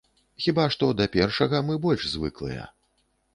[0.45, 2.67] Хіба што да першага мы больш звыклыя.